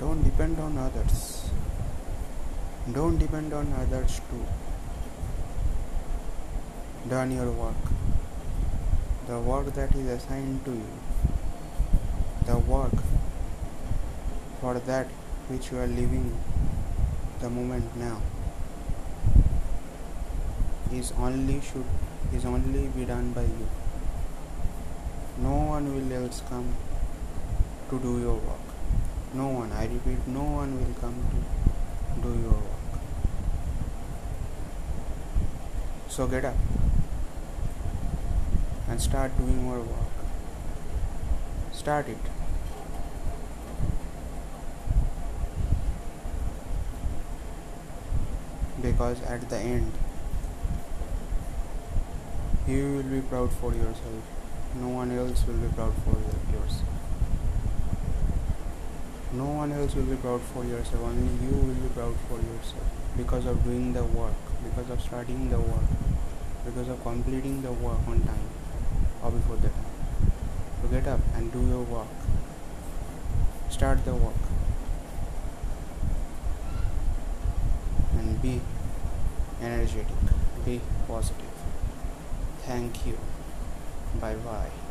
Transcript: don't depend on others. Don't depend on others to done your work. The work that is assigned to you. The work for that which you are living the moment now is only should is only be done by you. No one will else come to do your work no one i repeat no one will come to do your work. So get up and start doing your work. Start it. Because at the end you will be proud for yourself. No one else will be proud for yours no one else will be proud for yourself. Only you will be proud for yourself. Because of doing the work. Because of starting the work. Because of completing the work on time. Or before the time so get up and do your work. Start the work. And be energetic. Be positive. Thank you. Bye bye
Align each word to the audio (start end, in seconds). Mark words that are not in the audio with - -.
don't 0.00 0.22
depend 0.22 0.58
on 0.60 0.78
others. 0.78 1.50
Don't 2.92 3.18
depend 3.18 3.52
on 3.52 3.72
others 3.72 4.20
to 4.30 4.46
done 7.10 7.32
your 7.32 7.50
work. 7.50 7.90
The 9.26 9.40
work 9.40 9.74
that 9.74 9.94
is 9.96 10.06
assigned 10.06 10.64
to 10.66 10.70
you. 10.70 10.90
The 12.46 12.58
work 12.58 12.92
for 14.60 14.74
that 14.78 15.06
which 15.48 15.72
you 15.72 15.78
are 15.78 15.86
living 15.86 16.30
the 17.40 17.50
moment 17.50 17.96
now 17.96 18.20
is 20.92 21.12
only 21.18 21.60
should 21.60 21.84
is 22.32 22.44
only 22.44 22.86
be 22.88 23.04
done 23.04 23.32
by 23.32 23.42
you. 23.42 23.68
No 25.42 25.58
one 25.74 25.92
will 25.94 26.16
else 26.22 26.42
come 26.48 26.74
to 27.90 27.98
do 27.98 28.18
your 28.20 28.34
work 28.34 28.67
no 29.34 29.48
one 29.48 29.70
i 29.72 29.84
repeat 29.86 30.26
no 30.26 30.42
one 30.42 30.78
will 30.78 30.94
come 31.00 31.14
to 31.30 31.58
do 32.20 32.28
your 32.28 32.52
work. 32.52 33.00
So 36.08 36.26
get 36.26 36.44
up 36.44 36.54
and 38.88 39.00
start 39.00 39.36
doing 39.38 39.66
your 39.66 39.80
work. 39.80 40.18
Start 41.72 42.08
it. 42.08 42.18
Because 48.82 49.22
at 49.22 49.48
the 49.48 49.58
end 49.58 49.92
you 52.66 52.96
will 52.96 53.02
be 53.02 53.20
proud 53.20 53.52
for 53.52 53.72
yourself. 53.74 54.22
No 54.74 54.88
one 54.88 55.10
else 55.16 55.46
will 55.46 55.54
be 55.54 55.68
proud 55.74 55.94
for 56.04 56.16
yours 56.52 56.82
no 59.38 59.48
one 59.62 59.72
else 59.72 59.94
will 59.94 60.10
be 60.10 60.16
proud 60.16 60.42
for 60.52 60.64
yourself. 60.64 61.02
Only 61.04 61.32
you 61.44 61.54
will 61.56 61.74
be 61.74 61.88
proud 61.94 62.16
for 62.28 62.36
yourself. 62.36 62.88
Because 63.16 63.46
of 63.46 63.62
doing 63.64 63.92
the 63.92 64.04
work. 64.04 64.34
Because 64.64 64.90
of 64.90 65.00
starting 65.00 65.48
the 65.50 65.60
work. 65.60 65.90
Because 66.64 66.88
of 66.88 67.02
completing 67.02 67.62
the 67.62 67.72
work 67.72 68.00
on 68.08 68.20
time. 68.22 68.48
Or 69.22 69.30
before 69.30 69.56
the 69.56 69.68
time 69.68 69.88
so 70.80 70.88
get 70.88 71.06
up 71.08 71.20
and 71.34 71.52
do 71.52 71.60
your 71.66 71.82
work. 71.82 72.06
Start 73.68 74.04
the 74.04 74.14
work. 74.14 74.34
And 78.16 78.40
be 78.40 78.60
energetic. 79.60 80.06
Be 80.64 80.80
positive. 81.06 81.44
Thank 82.62 83.06
you. 83.06 83.18
Bye 84.20 84.36
bye 84.36 84.87